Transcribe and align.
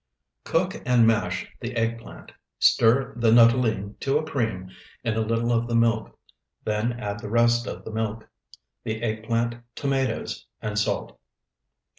Cook 0.45 0.81
and 0.83 1.05
mash 1.05 1.45
the 1.59 1.75
eggplant, 1.75 2.31
stir 2.57 3.13
the 3.15 3.31
nuttolene 3.31 3.97
to 3.99 4.17
a 4.17 4.25
cream 4.25 4.71
in 5.03 5.13
a 5.13 5.19
little 5.21 5.51
of 5.51 5.67
the 5.67 5.75
milk, 5.75 6.17
then 6.63 6.93
add 6.93 7.19
the 7.19 7.29
rest 7.29 7.67
of 7.67 7.85
the 7.85 7.91
milk, 7.91 8.27
the 8.83 9.03
eggplant, 9.03 9.57
tomatoes, 9.75 10.47
and 10.59 10.79
salt. 10.79 11.19